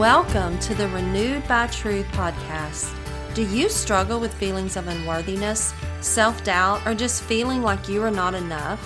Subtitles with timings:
[0.00, 2.90] Welcome to the Renewed by Truth podcast.
[3.34, 8.10] Do you struggle with feelings of unworthiness, self doubt, or just feeling like you are
[8.10, 8.80] not enough?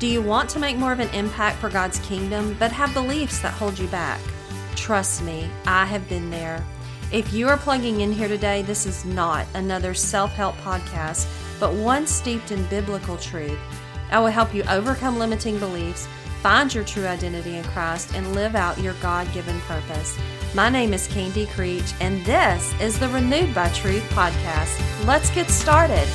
[0.00, 3.38] Do you want to make more of an impact for God's kingdom but have beliefs
[3.38, 4.20] that hold you back?
[4.74, 6.66] Trust me, I have been there.
[7.12, 11.28] If you are plugging in here today, this is not another self help podcast,
[11.60, 13.60] but one steeped in biblical truth.
[14.10, 16.08] I will help you overcome limiting beliefs,
[16.42, 20.18] find your true identity in Christ, and live out your God given purpose.
[20.54, 25.06] My name is Candy Creech, and this is the Renewed by Truth podcast.
[25.06, 26.08] Let's get started.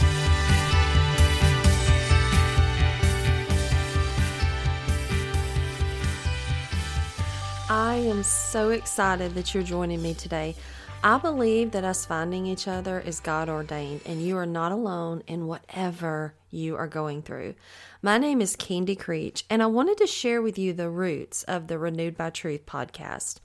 [7.70, 10.56] I am so excited that you're joining me today.
[11.04, 15.22] I believe that us finding each other is God ordained, and you are not alone
[15.28, 17.54] in whatever you are going through.
[18.02, 21.68] My name is Candy Creech, and I wanted to share with you the roots of
[21.68, 23.40] the Renewed by Truth podcast.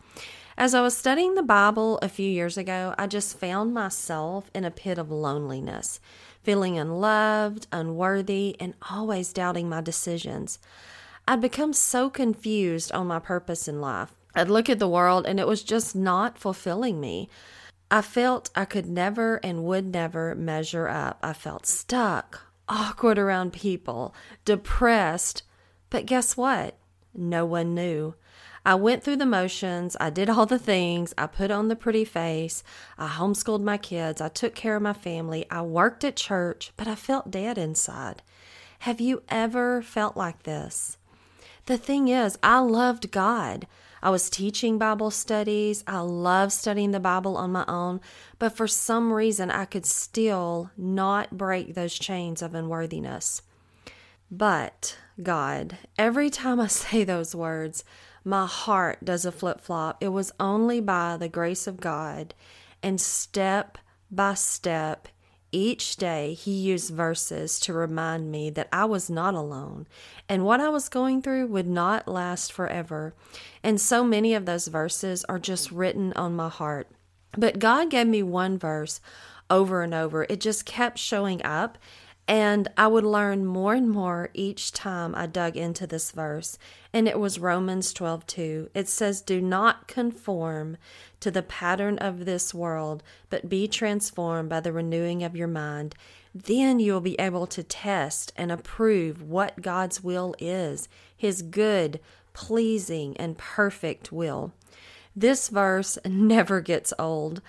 [0.58, 4.64] As I was studying the Bible a few years ago, I just found myself in
[4.64, 6.00] a pit of loneliness,
[6.42, 10.58] feeling unloved, unworthy, and always doubting my decisions.
[11.28, 14.10] I'd become so confused on my purpose in life.
[14.34, 17.28] I'd look at the world and it was just not fulfilling me.
[17.88, 21.20] I felt I could never and would never measure up.
[21.22, 24.12] I felt stuck, awkward around people,
[24.44, 25.44] depressed.
[25.88, 26.76] But guess what?
[27.14, 28.16] No one knew.
[28.68, 29.96] I went through the motions.
[29.98, 31.14] I did all the things.
[31.16, 32.62] I put on the pretty face.
[32.98, 34.20] I homeschooled my kids.
[34.20, 35.46] I took care of my family.
[35.50, 38.20] I worked at church, but I felt dead inside.
[38.80, 40.98] Have you ever felt like this?
[41.64, 43.66] The thing is, I loved God.
[44.02, 45.82] I was teaching Bible studies.
[45.86, 48.02] I loved studying the Bible on my own,
[48.38, 53.40] but for some reason, I could still not break those chains of unworthiness.
[54.30, 57.82] But, God, every time I say those words,
[58.28, 59.96] my heart does a flip flop.
[60.02, 62.34] It was only by the grace of God
[62.82, 63.78] and step
[64.10, 65.08] by step
[65.50, 69.86] each day, he used verses to remind me that I was not alone
[70.28, 73.14] and what I was going through would not last forever.
[73.62, 76.88] And so many of those verses are just written on my heart.
[77.32, 79.00] But God gave me one verse
[79.48, 80.26] over and over.
[80.28, 81.78] It just kept showing up
[82.28, 86.58] and I would learn more and more each time I dug into this verse.
[86.92, 88.70] And it was Romans 12 2.
[88.74, 90.76] It says, Do not conform
[91.20, 95.94] to the pattern of this world, but be transformed by the renewing of your mind.
[96.34, 101.98] Then you will be able to test and approve what God's will is, His good,
[102.34, 104.52] pleasing, and perfect will.
[105.16, 107.40] This verse never gets old.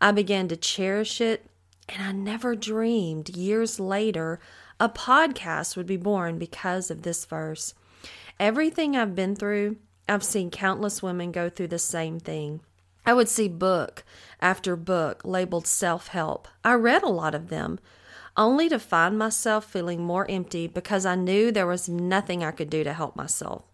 [0.00, 1.44] I began to cherish it
[1.88, 4.40] and I never dreamed years later
[4.80, 7.74] a podcast would be born because of this verse.
[8.38, 9.76] Everything I've been through,
[10.08, 12.60] I've seen countless women go through the same thing.
[13.04, 14.04] I would see book
[14.40, 16.46] after book labeled self help.
[16.62, 17.78] I read a lot of them,
[18.36, 22.70] only to find myself feeling more empty because I knew there was nothing I could
[22.70, 23.64] do to help myself.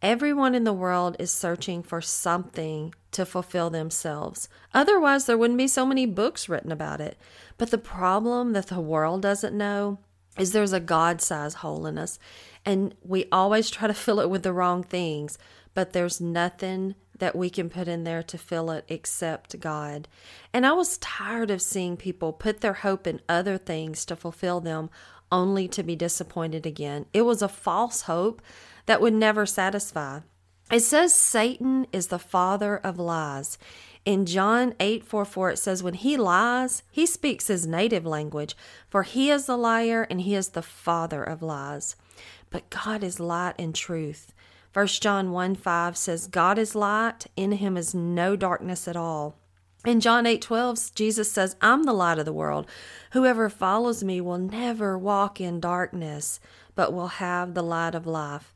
[0.00, 4.48] Everyone in the world is searching for something to fulfill themselves.
[4.74, 7.18] Otherwise, there wouldn't be so many books written about it.
[7.56, 9.98] But the problem that the world doesn't know
[10.38, 12.18] is there's a God sized hole in us,
[12.64, 15.38] and we always try to fill it with the wrong things,
[15.74, 20.06] but there's nothing that we can put in there to fill it except God.
[20.52, 24.60] And I was tired of seeing people put their hope in other things to fulfill
[24.60, 24.90] them
[25.30, 27.06] only to be disappointed again.
[27.12, 28.40] It was a false hope
[28.86, 30.20] that would never satisfy.
[30.70, 33.56] It says Satan is the father of lies.
[34.04, 38.56] In John 8 4 4, it says, When he lies, he speaks his native language,
[38.88, 41.96] for he is the liar and he is the father of lies.
[42.50, 44.32] But God is light and truth.
[44.74, 49.36] 1 John 1 5 says, God is light, in him is no darkness at all.
[49.86, 52.66] In John 8 12, Jesus says, I'm the light of the world.
[53.12, 56.40] Whoever follows me will never walk in darkness,
[56.74, 58.54] but will have the light of life.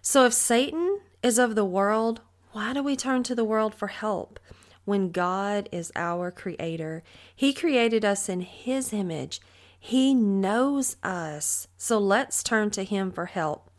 [0.00, 2.20] So if Satan is of the world,
[2.52, 4.40] why do we turn to the world for help?
[4.84, 7.02] When God is our creator,
[7.34, 9.40] He created us in His image.
[9.78, 11.68] He knows us.
[11.76, 13.70] So let's turn to Him for help.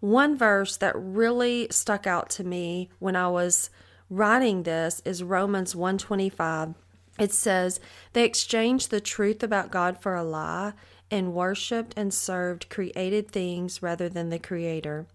[0.00, 3.70] One verse that really stuck out to me when I was
[4.08, 6.74] writing this is Romans 125.
[7.18, 7.80] It says,
[8.12, 10.74] They exchanged the truth about God for a lie
[11.10, 15.06] and worshiped and served created things rather than the Creator.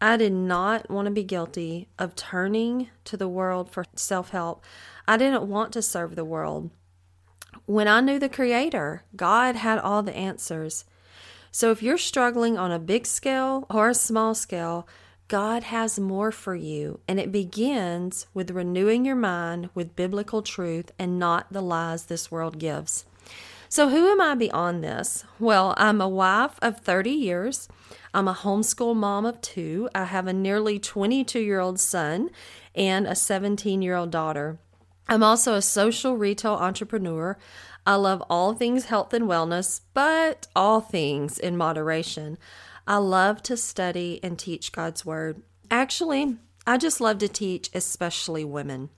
[0.00, 4.64] I did not want to be guilty of turning to the world for self help.
[5.06, 6.70] I didn't want to serve the world.
[7.66, 10.84] When I knew the Creator, God had all the answers.
[11.50, 14.88] So if you're struggling on a big scale or a small scale,
[15.28, 20.92] God has more for you, and it begins with renewing your mind with biblical truth
[20.98, 23.06] and not the lies this world gives.
[23.74, 25.24] So, who am I beyond this?
[25.40, 27.66] Well, I'm a wife of 30 years.
[28.14, 29.88] I'm a homeschool mom of two.
[29.92, 32.30] I have a nearly 22 year old son
[32.76, 34.60] and a 17 year old daughter.
[35.08, 37.36] I'm also a social retail entrepreneur.
[37.84, 42.38] I love all things health and wellness, but all things in moderation.
[42.86, 45.42] I love to study and teach God's Word.
[45.68, 48.90] Actually, I just love to teach, especially women.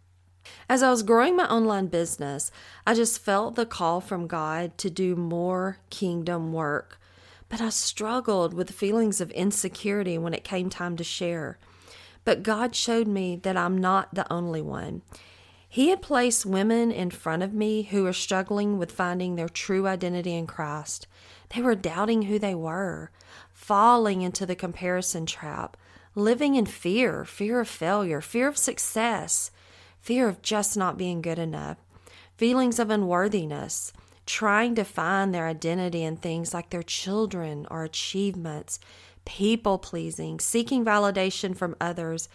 [0.69, 2.51] As I was growing my online business,
[2.87, 7.01] I just felt the call from God to do more kingdom work.
[7.49, 11.59] But I struggled with feelings of insecurity when it came time to share.
[12.25, 15.03] But God showed me that I'm not the only one.
[15.69, 19.87] He had placed women in front of me who were struggling with finding their true
[19.87, 21.07] identity in Christ.
[21.55, 23.11] They were doubting who they were,
[23.53, 25.77] falling into the comparison trap,
[26.15, 29.51] living in fear fear of failure, fear of success,
[30.07, 31.79] fear of just not being good enough,
[32.37, 33.93] feelings of unworthiness,
[34.25, 38.79] trying to find their identity in things like their children or achievements,
[39.25, 42.29] people pleasing, seeking validation from others,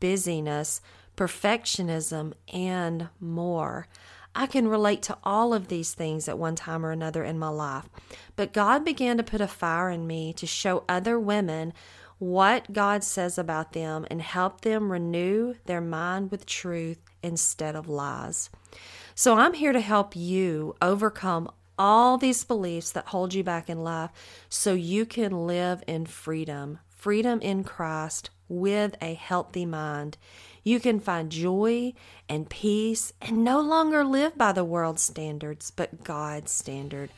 [0.00, 0.82] busyness,
[1.16, 3.88] perfectionism, and more.
[4.34, 7.48] I can relate to all of these things at one time or another in my
[7.48, 7.88] life.
[8.36, 11.72] But God began to put a fire in me to show other women
[12.18, 17.88] what God says about them and help them renew their mind with truth instead of
[17.88, 18.50] lies.
[19.16, 23.82] So I'm here to help you overcome all these beliefs that hold you back in
[23.82, 24.10] life
[24.48, 30.18] so you can live in freedom, freedom in Christ with a healthy mind.
[30.62, 31.94] You can find joy
[32.28, 37.10] and peace and no longer live by the world's standards, but God's standard.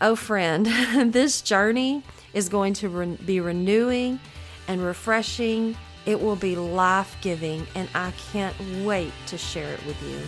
[0.00, 0.66] Oh, friend,
[1.12, 4.20] this journey is going to be renewing
[4.68, 5.76] and refreshing.
[6.06, 10.18] It will be life giving, and I can't wait to share it with you.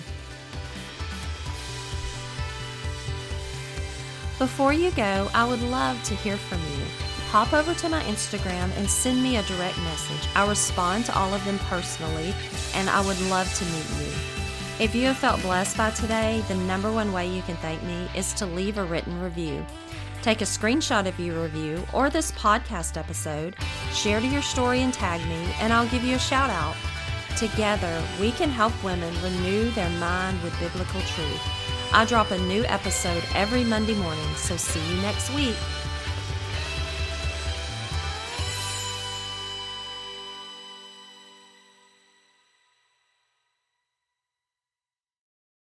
[4.38, 7.06] Before you go, I would love to hear from you
[7.36, 10.28] hop over to my Instagram and send me a direct message.
[10.34, 12.32] I respond to all of them personally,
[12.74, 14.12] and I would love to meet you.
[14.78, 18.08] If you have felt blessed by today, the number one way you can thank me
[18.14, 19.66] is to leave a written review.
[20.26, 23.54] Take a screenshot of your review or this podcast episode,
[23.92, 26.74] share to your story and tag me, and I'll give you a shout out.
[27.36, 31.40] Together, we can help women renew their mind with biblical truth.
[31.92, 35.54] I drop a new episode every Monday morning, so see you next week.